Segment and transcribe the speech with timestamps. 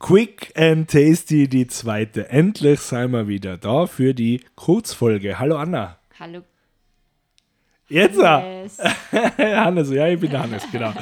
[0.00, 2.30] Quick and Tasty, die zweite.
[2.30, 5.38] Endlich sind wir wieder da für die Kurzfolge.
[5.38, 5.98] Hallo Anna.
[6.18, 6.40] Hallo.
[7.86, 8.20] Jetzt?
[8.20, 8.78] Hannes.
[9.38, 10.94] Hannes, ja, ich bin Hannes, genau.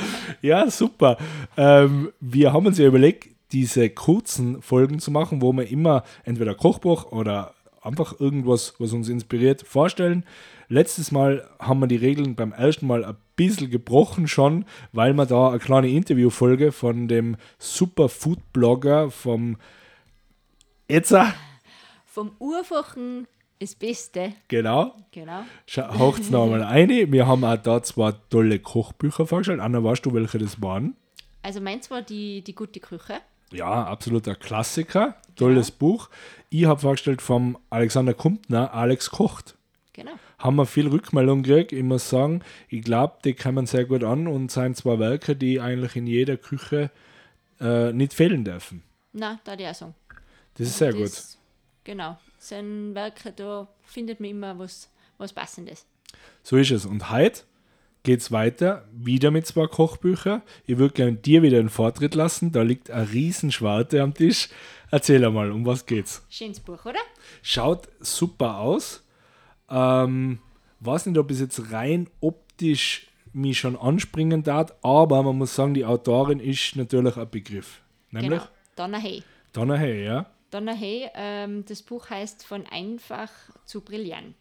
[0.43, 1.17] Ja, super.
[1.57, 6.57] Ähm, wir haben uns ja überlegt, diese kurzen Folgen zu machen, wo wir immer entweder
[6.57, 10.25] Kochbuch oder einfach irgendwas, was uns inspiriert, vorstellen.
[10.71, 15.25] Letztes Mal haben wir die Regeln beim ersten Mal ein bisschen gebrochen schon, weil wir
[15.25, 19.57] da eine kleine Interviewfolge von dem Superfood-Blogger vom
[20.87, 21.33] Etzer.
[22.05, 23.27] Vom Urfachen
[23.61, 24.35] das Beste.
[24.49, 24.95] Genau.
[25.11, 25.45] Genau.
[25.77, 26.91] Haucht es nochmal ein.
[26.91, 29.61] Wir haben auch da zwei tolle Kochbücher vorgestellt.
[29.61, 30.97] Anna, weißt du, welche das waren?
[31.43, 33.21] Also meins war die, die gute Küche.
[33.53, 35.17] Ja, absoluter Klassiker.
[35.35, 35.79] Tolles genau.
[35.79, 36.11] Buch.
[36.51, 39.58] Ich habe vorgestellt vom Alexander Kumpner, Alex kocht.
[39.99, 40.13] Genau.
[40.39, 41.73] Haben wir viel Rückmeldung gekriegt.
[41.73, 45.61] Ich muss sagen, ich glaube, die kommen sehr gut an und sind zwei Werke, die
[45.61, 46.93] eigentlich in jeder Küche
[47.61, 48.85] äh, nicht fehlen dürfen.
[49.13, 49.97] Na, da die auch sagen.
[50.55, 51.39] Das ist sehr das, gut.
[51.83, 52.17] Genau.
[52.39, 55.85] Sein Werke, da findet man immer was, was Passendes.
[56.45, 56.87] So ist es.
[56.87, 57.43] Und heute
[58.05, 60.43] geht es weiter, wieder mit zwei Kochbüchern.
[60.65, 62.53] Ich würde gerne dir wieder einen Vortritt lassen.
[62.53, 64.49] Da liegt eine Riesenschwarte am Tisch.
[64.93, 66.25] Erzähl einmal, um was geht's?
[66.31, 67.01] Schönes Buch, oder?
[67.43, 69.03] Schaut super aus.
[69.71, 70.39] Ähm,
[70.81, 75.75] weiß nicht, ob es jetzt rein optisch mich schon anspringen darf, aber man muss sagen,
[75.75, 77.83] die Autorin ist natürlich ein Begriff.
[78.11, 78.41] Nämlich?
[78.41, 78.51] Genau.
[78.77, 79.23] Donna Hay.
[79.53, 80.27] Donna Hay, ja.
[80.51, 83.31] Donna Hay, ähm, das Buch heißt Von einfach
[83.65, 84.37] zu brillant.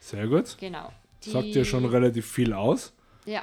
[0.00, 0.56] Sehr gut.
[0.58, 0.90] Genau.
[1.24, 2.92] Die, Sagt ja schon relativ viel aus.
[3.26, 3.42] Ja.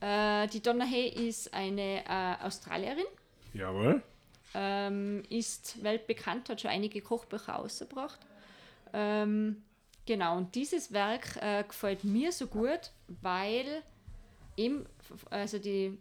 [0.00, 3.06] Äh, die Donna Hay ist eine äh, Australierin.
[3.54, 4.02] Jawohl.
[4.54, 8.20] Ähm, ist weltbekannt, hat schon einige Kochbücher ausgebracht.
[8.92, 9.62] Ähm,
[10.08, 13.82] Genau, und dieses Werk äh, gefällt mir so gut, weil
[14.56, 14.86] eben,
[15.28, 15.98] also die,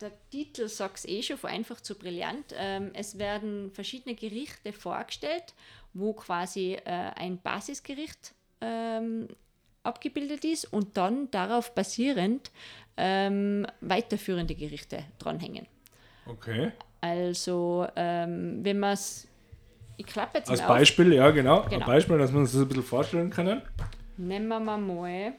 [0.00, 2.52] der Titel sagt es eh schon, von einfach zu brillant.
[2.58, 5.54] Ähm, es werden verschiedene Gerichte vorgestellt,
[5.94, 9.28] wo quasi äh, ein Basisgericht ähm,
[9.84, 12.50] abgebildet ist und dann darauf basierend
[12.96, 15.68] ähm, weiterführende Gerichte dranhängen.
[16.26, 16.72] Okay.
[17.00, 19.29] Also, ähm, wenn man es
[20.00, 21.62] ich klappe jetzt Als Beispiel, ja, genau.
[21.64, 21.80] genau.
[21.80, 23.60] Ein Beispiel, dass wir uns das ein bisschen vorstellen können.
[24.16, 25.34] Nehmen wir mal.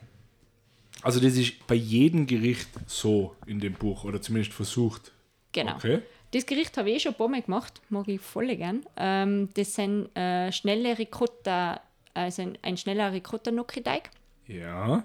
[1.01, 5.11] Also, das ist bei jedem Gericht so in dem Buch oder zumindest versucht.
[5.51, 5.75] Genau.
[5.75, 6.01] Okay.
[6.31, 8.85] Das Gericht habe ich eh schon ein paar Mal gemacht, mag ich voll gern.
[8.97, 11.81] Ähm, das sind äh, schnelle Ricotta,
[12.13, 14.11] also ein, ein schneller Ricotta-Gnocchi-Teig.
[14.47, 15.03] Ja.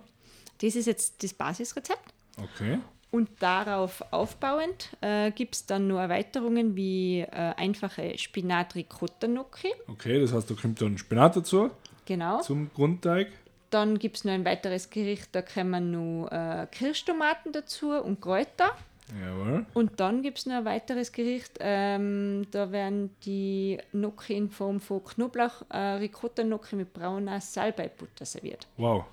[0.60, 2.12] Das ist jetzt das Basisrezept.
[2.38, 2.78] Okay.
[3.16, 9.72] Und darauf aufbauend äh, gibt es dann nur Erweiterungen wie äh, einfache Spinat-Ricotta-Gnocchi.
[9.88, 11.70] Okay, das heißt, da kommt dann Spinat dazu.
[12.04, 12.42] Genau.
[12.42, 13.28] Zum Grundteig.
[13.70, 18.76] Dann gibt es noch ein weiteres Gericht, da kommen noch äh, Kirschtomaten dazu und Kräuter.
[19.18, 19.64] Jawohl.
[19.72, 24.78] Und dann gibt es noch ein weiteres Gericht, ähm, da werden die Gnocchi in Form
[24.78, 28.66] von Knoblauch, äh, Ricotta-Gnocchi mit brauner Salbeibutter serviert.
[28.76, 29.06] Wow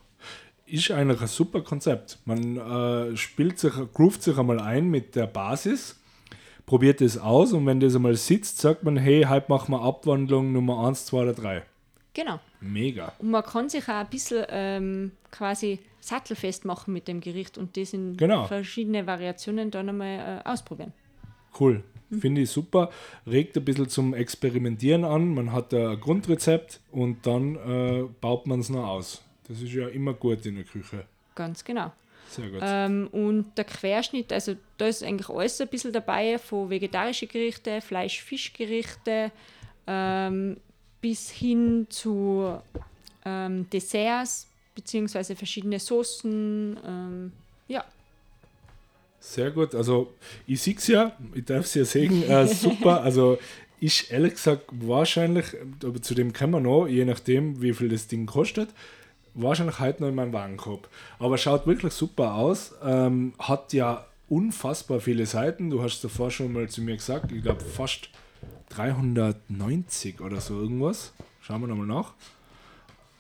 [0.66, 2.20] ist eigentlich ein super Konzept.
[2.26, 6.00] Man äh, spielt sich, groovt sich einmal ein mit der Basis,
[6.66, 10.52] probiert es aus und wenn das einmal sitzt, sagt man, hey, heute machen wir Abwandlung
[10.52, 11.64] Nummer 1, 2 oder 3.
[12.14, 12.40] Genau.
[12.62, 13.12] Mega.
[13.20, 17.76] Und man kann sich auch ein bisschen ähm, quasi sattelfest machen mit dem Gericht und
[17.76, 18.46] das in genau.
[18.46, 20.94] verschiedene Variationen dann einmal äh, ausprobieren.
[21.60, 21.84] Cool.
[22.10, 22.20] Mhm.
[22.20, 22.90] Finde ich super.
[23.26, 25.34] Regt ein bisschen zum Experimentieren an.
[25.34, 29.24] Man hat ein Grundrezept und dann äh, baut man es noch aus.
[29.48, 31.06] Das ist ja immer gut in der Küche.
[31.36, 31.92] Ganz genau.
[32.30, 32.62] Sehr gut.
[32.64, 37.82] Ähm, und der Querschnitt, also da ist eigentlich alles ein bisschen dabei, von vegetarischen Gerichte,
[37.82, 39.32] Fleisch-Fischgerichte
[39.88, 40.58] ähm,
[41.02, 42.58] bis hin zu
[43.26, 46.80] ähm, Desserts beziehungsweise verschiedene Soßen.
[46.86, 47.32] Ähm,
[47.68, 47.84] ja.
[49.20, 49.76] Sehr gut.
[49.76, 50.14] Also
[50.48, 53.02] ich sehe es ja, ich darf es ja sehen, äh, super.
[53.02, 53.38] Also
[53.80, 55.46] ich ehrlich gesagt wahrscheinlich,
[55.84, 58.70] aber zu dem kommen wir noch, je nachdem, wie viel das Ding kostet
[59.34, 60.90] wahrscheinlich heute noch in meinem Warenkorb.
[61.20, 62.74] Aber schaut wirklich super aus.
[62.84, 65.70] Ähm, hat ja unfassbar viele Seiten.
[65.70, 68.10] Du hast davor schon mal zu mir gesagt, ich glaube fast
[68.70, 71.14] 390 oder so irgendwas.
[71.42, 72.14] Schauen wir nochmal nach.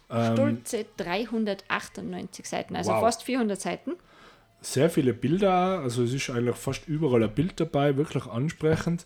[0.09, 3.01] Ähm, Stolze 398 Seiten, also wow.
[3.01, 3.93] fast 400 Seiten.
[4.61, 9.05] Sehr viele Bilder, also es ist eigentlich fast überall ein Bild dabei, wirklich ansprechend.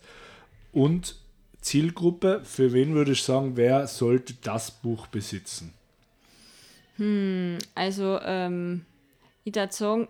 [0.72, 1.16] Und
[1.60, 5.74] Zielgruppe, für wen würde ich sagen, wer sollte das Buch besitzen?
[6.98, 8.84] Hm, also ähm,
[9.44, 10.08] ich würde sagen,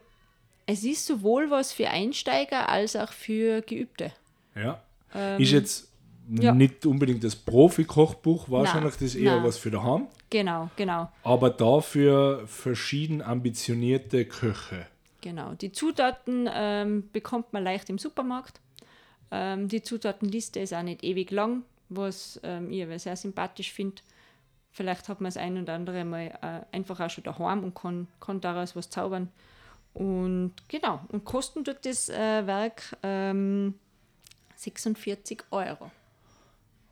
[0.66, 4.12] es ist sowohl was für Einsteiger als auch für Geübte.
[4.54, 4.82] Ja.
[5.14, 5.92] Ähm, ist jetzt
[6.30, 6.52] ja.
[6.52, 9.44] nicht unbedingt das Profi-Kochbuch, wahrscheinlich nein, das eher nein.
[9.44, 10.08] was für daheim.
[10.30, 11.10] Genau, genau.
[11.22, 14.86] Aber dafür verschieden ambitionierte Köche.
[15.20, 15.54] Genau.
[15.54, 18.60] Die Zutaten ähm, bekommt man leicht im Supermarkt.
[19.30, 24.02] Ähm, die Zutatenliste ist auch nicht ewig lang, was ähm, ich aber sehr sympathisch finde.
[24.70, 28.06] Vielleicht hat man das ein oder andere mal äh, einfach auch schon daheim und kann,
[28.20, 29.28] kann daraus was zaubern.
[29.94, 33.74] Und genau, und kosten tut das äh, Werk ähm,
[34.56, 35.90] 46 Euro.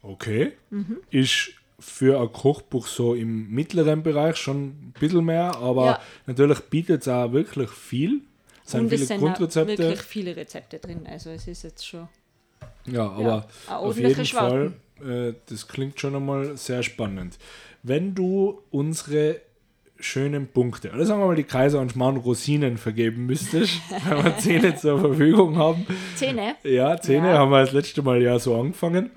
[0.02, 0.52] Okay.
[0.70, 0.98] Mhm.
[1.10, 6.00] Ist für ein Kochbuch so im mittleren Bereich schon ein bisschen mehr, aber ja.
[6.26, 8.22] natürlich bietet es auch wirklich viel.
[8.64, 9.78] Es sind und viele es sind Grundrezepte.
[9.78, 12.08] wirklich viele Rezepte drin, also es ist jetzt schon.
[12.86, 17.38] Ja, aber ja, auf jeden Fall, äh, das klingt schon einmal sehr spannend.
[17.82, 19.40] Wenn du unsere
[19.98, 24.38] schönen Punkte, oder sagen wir mal die Kaiser und Schmarrn Rosinen vergeben müsstest, wenn wir
[24.38, 25.86] Zähne zur Verfügung haben.
[26.14, 26.56] Zähne?
[26.64, 27.38] Ja, Zähne ja.
[27.38, 29.10] haben wir das letzte Mal ja so angefangen.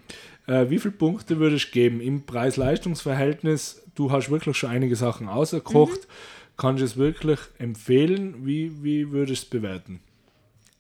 [0.48, 3.84] Äh, wie viele Punkte würdest du geben im Preis-Leistungs-Verhältnis?
[3.96, 6.02] Du hast wirklich schon einige Sachen ausgekocht.
[6.02, 6.58] Mhm.
[6.58, 8.46] Kannst du es wirklich empfehlen?
[8.46, 10.02] Wie, wie würdest du es bewerten?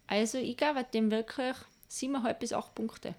[0.07, 1.55] Also, ich gebe dem wirklich
[1.89, 3.15] 7,5 bis 8 Punkte.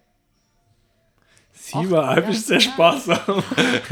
[1.56, 3.43] 7,5 ist sehr sparsam.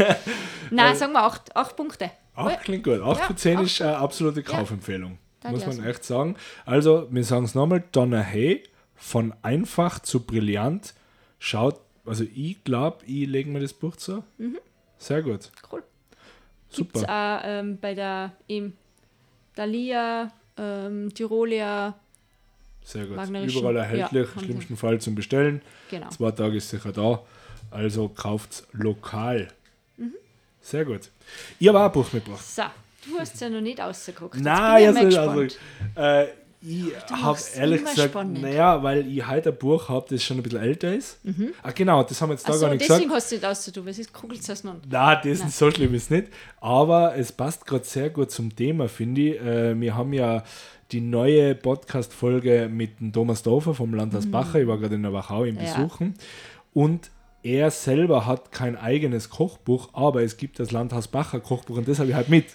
[0.70, 2.10] Nein, sagen wir 8, 8 Punkte.
[2.34, 3.00] 8 klingt gut.
[3.00, 5.18] 8 ja, von 10 ist eine absolute Kaufempfehlung.
[5.42, 6.36] Ja, muss man echt sagen.
[6.64, 8.62] Also, wir sagen es nochmal: Donna Hay
[8.94, 10.94] von einfach zu brillant.
[11.38, 14.24] Schaut, also ich glaube, ich lege mir das Buch zu.
[14.38, 14.58] Mhm.
[14.96, 15.50] Sehr gut.
[15.70, 15.82] Cool.
[16.68, 16.92] Super.
[16.92, 18.74] Gibt's auch ähm, bei der im
[19.54, 21.94] Dalia, ähm, Tirolia.
[22.88, 23.18] Sehr gut.
[23.54, 25.60] Überall erhältlich, ja, schlimmsten Fall zum Bestellen.
[25.90, 26.08] Genau.
[26.08, 27.20] Zwei Tage ist sicher da.
[27.70, 29.48] Also kauft lokal.
[29.98, 30.14] Mhm.
[30.62, 31.10] Sehr gut.
[31.58, 32.42] Ich habe auch ein Buch mitgebracht.
[32.42, 32.62] So,
[33.06, 34.40] du hast es ja noch nicht ausgeguckt.
[34.40, 35.42] Nein, also, also
[35.96, 36.28] äh,
[36.62, 40.62] ich habe ehrlich gesagt, naja, weil ich heute ein Buch habe, das schon ein bisschen
[40.62, 41.22] älter ist.
[41.26, 41.52] Mhm.
[41.62, 43.12] Ah, genau, das haben wir jetzt da so, gar nicht deswegen gesagt.
[43.12, 44.76] deswegen hast du nicht auszutun, weil es ist kugelt es noch.
[44.88, 45.48] Nein, das Nein.
[45.48, 46.28] ist so schlimm ist nicht.
[46.62, 49.40] Aber es passt gerade sehr gut zum Thema, finde ich.
[49.42, 50.42] Äh, wir haben ja
[50.92, 54.30] die neue Podcast-Folge mit dem Thomas Dofer vom Landhaus mhm.
[54.30, 54.60] Bacher.
[54.60, 56.14] Ich war gerade in der Wachau im Besuchen.
[56.16, 56.24] Ja.
[56.72, 57.10] Und
[57.42, 61.98] er selber hat kein eigenes Kochbuch, aber es gibt das Landhaus Bacher Kochbuch und das
[61.98, 62.46] habe ich halt mit.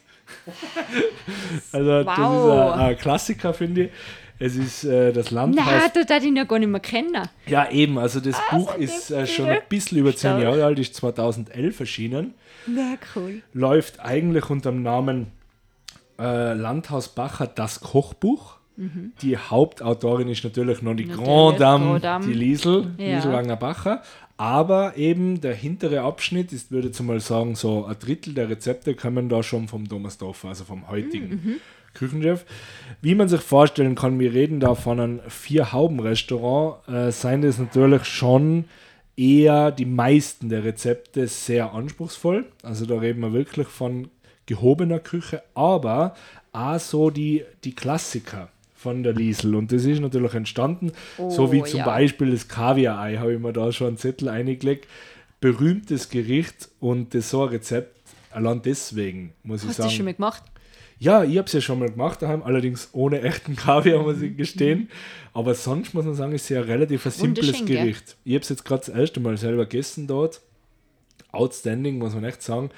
[1.71, 2.05] also wow.
[2.05, 3.91] das ist ein, ein Klassiker, finde ich.
[4.39, 5.65] Es ist äh, das Landhaus.
[5.65, 7.29] Nein, du darfst ihn ja gar nicht mehr kennen.
[7.45, 7.97] Ja, eben.
[7.99, 11.79] Also das ah, Buch ist äh, schon ein bisschen über zehn Jahre alt, ist 2011
[11.79, 12.33] erschienen.
[12.65, 13.41] Na, cool.
[13.53, 15.27] Läuft eigentlich unter dem Namen
[16.19, 18.57] äh, Landhaus Bacher Das Kochbuch.
[18.75, 19.13] Mhm.
[19.21, 23.15] Die Hauptautorin ist natürlich noch die natürlich, Grand Dame, Dame, die Liesel, ja.
[23.15, 24.01] Liesel Wagner-Bacher.
[24.37, 28.95] Aber eben der hintere Abschnitt ist, würde ich mal sagen, so ein Drittel der Rezepte
[28.95, 31.55] kommen da schon vom Thomas Doffer, also vom heutigen mhm.
[31.93, 32.45] Küchenchef.
[33.01, 38.05] Wie man sich vorstellen kann, wir reden da von einem Vier-Hauben-Restaurant, äh, seien das natürlich
[38.05, 38.65] schon
[39.15, 42.45] eher die meisten der Rezepte sehr anspruchsvoll.
[42.63, 44.09] Also da reden wir wirklich von
[44.45, 46.15] gehobener Küche, aber
[46.51, 49.55] auch so die, die Klassiker von der Liesel.
[49.55, 51.85] Und das ist natürlich entstanden, oh, so wie zum ja.
[51.85, 54.87] Beispiel das Kaviar-Ei, habe ich mir da schon einen Zettel eingelegt.
[55.39, 57.97] Berühmtes Gericht und das so ein Rezept,
[58.31, 59.85] allein deswegen, muss Hast ich sagen.
[59.85, 60.43] Hast du schon mal gemacht?
[60.99, 64.37] Ja, ich habe es ja schon mal gemacht daheim, allerdings ohne echten Kaviar, muss ich
[64.37, 64.89] gestehen.
[65.33, 68.15] Aber sonst muss man sagen, ist ja ein relativ ein simples Gericht.
[68.23, 70.39] Ich habe es jetzt gerade das erste Mal selber gegessen dort.
[71.31, 72.69] Outstanding, muss man echt sagen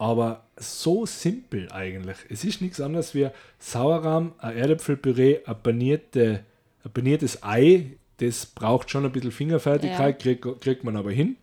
[0.00, 2.16] aber so simpel eigentlich.
[2.30, 6.40] Es ist nichts anderes wie Sauerrahm, ein Erdäpfelpüree, ein, panierte,
[6.82, 10.34] ein paniertes Ei, das braucht schon ein bisschen Fingerfertigkeit, ja.
[10.34, 11.36] kriegt, kriegt man aber hin.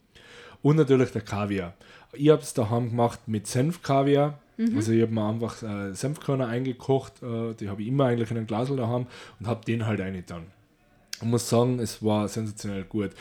[0.64, 1.76] Und natürlich der Kaviar.
[2.14, 4.40] Ich habe es daheim gemacht mit Senfkaviar.
[4.58, 4.76] Mhm.
[4.76, 8.38] Also ich habe mir einfach äh, Senfkörner eingekocht, äh, die habe ich immer eigentlich in
[8.38, 9.06] einem Glas daheim
[9.40, 10.48] und habe den halt eingetan.
[11.22, 13.12] Ich muss sagen, es war sensationell gut.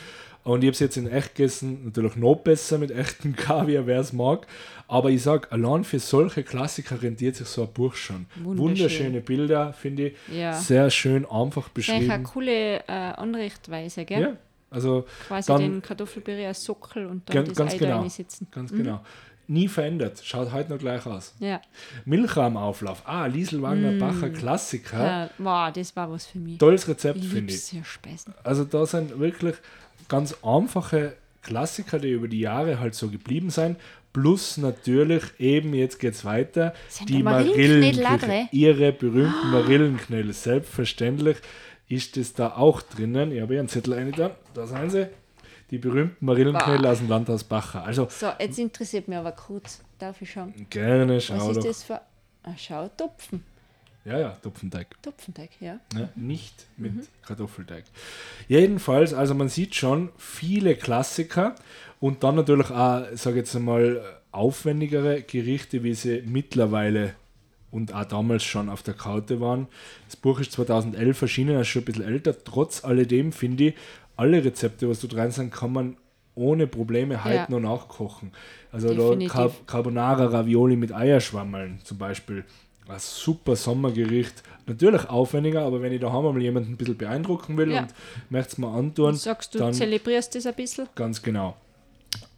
[0.47, 3.99] Und ich habe es jetzt in echt gegessen, natürlich noch besser mit echtem Kaviar, wer
[3.99, 4.47] es mag.
[4.87, 8.27] Aber ich sage, allein für solche Klassiker rentiert sich so ein Buch schon.
[8.37, 10.15] Wunderschöne Bilder, finde ich.
[10.33, 10.53] Ja.
[10.53, 12.09] Sehr schön, einfach beschrieben.
[12.09, 14.21] eine coole äh, Anrichtweise, gell?
[14.21, 14.37] Ja.
[14.69, 18.47] Also Quasi dann, den Kartoffelpüree als Sockel und dann ganz, das Ei genau, da sitzen.
[18.49, 18.77] Ganz mhm.
[18.77, 19.01] genau.
[19.49, 20.21] Nie verändert.
[20.23, 21.33] Schaut heute noch gleich aus.
[21.39, 21.61] Ja.
[22.05, 23.03] Milchrahm-Auflauf.
[23.05, 23.99] Ah, Liesel Wagner mm.
[23.99, 25.05] Bacher Klassiker.
[25.05, 26.57] Ja, wow, das war was für mich.
[26.57, 27.81] Tolles Rezept, finde ich.
[28.43, 29.55] Also da sind wirklich
[30.07, 33.77] ganz einfache Klassiker, die über die Jahre halt so geblieben sind.
[34.13, 39.51] Plus natürlich eben, jetzt geht es weiter, sind die Marillenknödel ihre berühmten oh.
[39.51, 40.33] Marillenknödel.
[40.33, 41.37] Selbstverständlich
[41.87, 43.31] ist es da auch drinnen.
[43.31, 45.07] Ich habe hier einen Zettel eine da, da sind sie.
[45.69, 46.91] Die berühmten Marillenknödel wow.
[46.91, 47.83] aus dem Landhaus Bacher.
[47.83, 49.83] Also, so, jetzt interessiert mich aber kurz.
[49.99, 50.53] Darf ich schauen?
[50.69, 51.63] Gerne, schau Was ist doch.
[51.63, 52.01] das für...
[52.43, 53.43] Ah, schau, Topfen.
[54.07, 54.87] Ja, ja, Topfenteig.
[55.01, 55.79] Topfenteig, ja.
[55.93, 57.01] ja nicht mit mhm.
[57.25, 57.83] Kartoffelteig.
[58.47, 61.55] Jedenfalls, also man sieht schon viele Klassiker
[61.99, 67.15] und dann natürlich auch, sage ich jetzt einmal, aufwendigere Gerichte, wie sie mittlerweile
[67.69, 69.67] und auch damals schon auf der Karte waren.
[70.05, 72.33] Das Buch ist 2011 erschienen, ist schon ein bisschen älter.
[72.45, 73.73] Trotz alledem finde ich,
[74.15, 75.97] alle Rezepte, was du dran sind, kann man
[76.33, 77.47] ohne Probleme heute Ja.
[77.49, 78.31] noch nachkochen.
[78.71, 79.33] Also Definitiv.
[79.33, 82.45] da Car Carbonara Ravioli mit Eierschwammeln zum Beispiel.
[82.89, 84.43] Ein super Sommergericht.
[84.65, 87.81] Natürlich aufwendiger, aber wenn ich daheim mal jemanden ein bisschen beeindrucken will Ja.
[87.81, 87.93] und
[88.29, 90.87] möchte es mal antun, Sagst du, dann zelebrierst das ein bisschen?
[90.95, 91.55] ganz genau.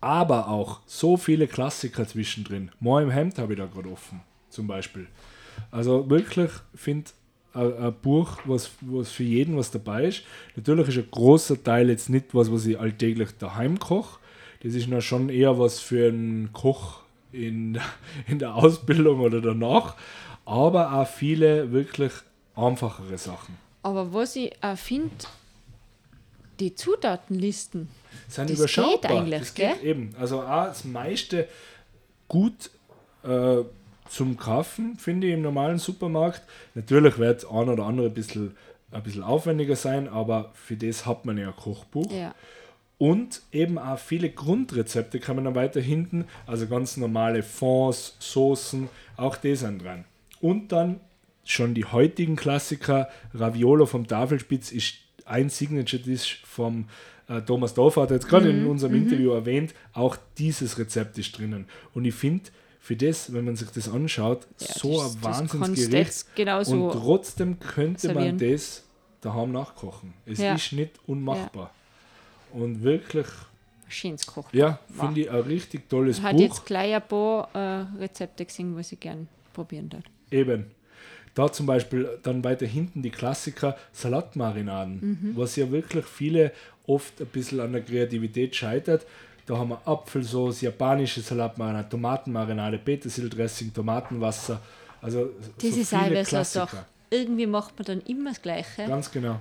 [0.01, 2.71] Aber auch so viele Klassiker zwischendrin.
[2.79, 5.07] Moi im Hemd habe ich da gerade offen, zum Beispiel.
[5.71, 7.11] Also wirklich finde
[7.53, 10.23] ein ein Buch, was, was für jeden was dabei ist.
[10.55, 14.19] Natürlich ist ein großer Teil jetzt nicht was, was ich alltäglich daheim koche.
[14.63, 17.01] Das ist noch schon eher was für einen Koch
[17.31, 17.79] in,
[18.27, 19.95] in der Ausbildung oder danach.
[20.49, 22.11] Aber auch viele wirklich
[22.55, 23.57] einfachere Sachen.
[23.83, 25.11] Aber was ich auch finde,
[26.59, 27.87] die Zutatenlisten,
[28.27, 28.93] sind Das überschaubar.
[28.93, 30.15] geht eigentlich, das geht eben.
[30.19, 31.47] Also auch das meiste
[32.27, 32.71] gut
[33.23, 33.57] äh,
[34.09, 36.41] zum Kaufen, finde ich, im normalen Supermarkt.
[36.73, 38.57] Natürlich wird ein oder andere ein bisschen,
[38.91, 42.11] ein bisschen aufwendiger sein, aber für das hat man ja ein Kochbuch.
[42.11, 42.33] ja.
[42.97, 48.89] Und eben auch viele Grundrezepte kann man dann weiter hinten, also ganz normale Fonds, Soßen,
[49.15, 50.03] auch die sind dran.
[50.41, 50.99] Und dann
[51.43, 56.85] schon die heutigen Klassiker, Raviolo vom Tafelspitz ist ein Signature Dish vom
[57.27, 61.65] äh, Thomas Dorfer, hat jetzt gerade in unserem Interview erwähnt, auch dieses Rezept ist drinnen.
[61.93, 62.45] Und ich finde,
[62.79, 66.35] für das, wenn man sich das anschaut, Ja, so das- ein Wahnsinnsgericht.
[66.35, 68.53] genauso Und trotzdem könnte man servieren.
[68.55, 68.85] das
[69.21, 70.13] daheim nachkochen.
[70.25, 70.55] Es Ja.
[70.55, 71.71] ist nicht unmachbar.
[72.53, 73.27] Und wirklich,
[73.87, 74.57] Schönes Kochen.
[74.57, 76.41] ja, finde ich ein richtig tolles Ich habe Buch.
[76.41, 80.03] jetzt gleich ein paar äh, Rezepte gesehen, was ich gerne probieren darf.
[80.31, 80.65] Eben.
[81.35, 86.51] Da zum Beispiel dann weiter hinten die Klassiker Salatmarinaden, was ja wirklich viele
[86.87, 89.05] oft ein bisschen an der Kreativität scheitert.
[89.45, 94.61] Da haben wir Apfelsauce, japanische Salatmarinade, Tomatenmarinade, Petersildressing, Tomatenwasser.
[95.01, 95.31] Also
[95.61, 96.65] Das so ist viele Klassiker.
[96.65, 96.85] Sache.
[97.09, 98.85] Irgendwie macht man dann immer das Gleiche.
[98.85, 99.39] Ganz genau.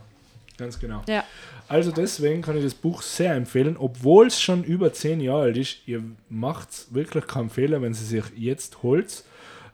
[0.57, 1.03] Ganz genau.
[1.09, 1.25] Ja,
[1.69, 5.57] Also deswegen kann ich das Buch sehr empfehlen, obwohl es schon über zehn Jahre alt
[5.57, 5.77] ist.
[5.87, 9.23] Ihr macht wirklich keinen Fehler, wenn sie sich jetzt holt.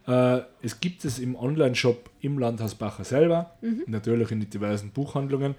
[0.06, 3.52] Äh, es gibt es im Online-Shop im Landhaus Bacher selber,
[3.86, 5.54] natürlich in den diversen Buchhandlungen.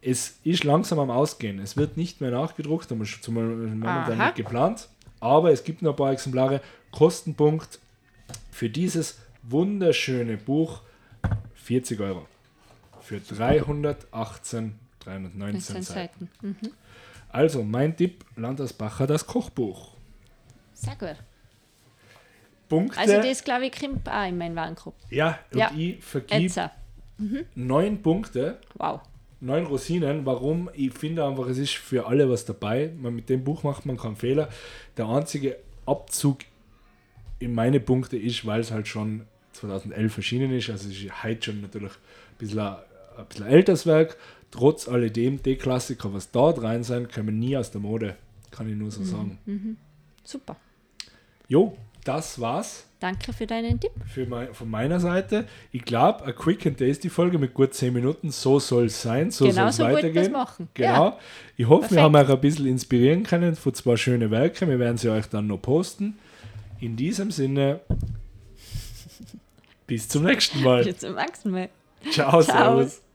[0.00, 1.58] Es ist langsam am Ausgehen.
[1.58, 4.88] Es wird nicht mehr nachgedruckt, aber schon momentan nicht geplant.
[5.20, 6.60] Aber es gibt noch ein paar Exemplare.
[6.92, 7.80] Kostenpunkt
[8.50, 10.82] für dieses wunderschöne Buch
[11.54, 12.26] 40 Euro.
[13.00, 15.84] Für 318, 319 19 Seiten.
[15.84, 16.30] Seiten.
[16.40, 16.72] Mhm.
[17.28, 19.92] Also mein Tipp, Landhausbacher, das Kochbuch.
[20.74, 21.16] Sehr gut.
[22.68, 22.98] Punkte.
[22.98, 24.94] Also das, glaube ich, kommt auch in meinen Warenkorb.
[25.10, 25.70] ja, und Ja.
[25.76, 26.58] ich vergib Jetzt.
[26.58, 26.70] auch.
[27.54, 29.00] neun Punkte, Wow.
[29.40, 30.26] neun Rosinen.
[30.26, 30.68] Warum?
[30.74, 32.92] Ich finde einfach, es ist für alle was dabei.
[32.98, 34.48] Man, mit dem Buch macht man keinen Fehler.
[34.96, 35.56] Der einzige
[35.86, 36.40] Abzug
[37.38, 40.68] in meine Punkte ist, weil es halt schon 2011 erschienen ist.
[40.70, 42.76] Also es ist heute schon natürlich ein bisschen ein,
[43.18, 44.16] ein bisschen älteres Werk.
[44.50, 48.16] Trotz alledem, die Klassiker, was da rein sein, kommen nie aus der Mode.
[48.50, 49.76] Kann ich nur so sagen.
[50.24, 50.56] Super.
[51.48, 52.84] Jo, das war's.
[52.98, 53.90] Danke für deinen Tipp.
[54.06, 55.46] für mein, von meiner Seite.
[55.70, 59.30] Ich glaube, eine Quick and Tasty Folge mit gut 10 Minuten, so soll es sein,
[59.30, 60.32] so soll Genau es so wir weitergehen.
[60.32, 60.68] machen.
[60.72, 60.88] Genau.
[60.88, 61.18] Ja.
[61.58, 62.02] Ich hoffe, wir Perfekt.
[62.02, 64.70] haben euch ein bisschen inspirieren können von zwei schönen Werken.
[64.70, 66.18] Wir werden sie euch dann noch posten.
[66.80, 67.80] In diesem Sinne,
[69.86, 70.84] bis zum nächsten Mal.
[70.84, 71.68] Bis zum nächsten Mal.
[72.10, 72.76] Ciao, Ciao.
[72.76, 73.05] Servus.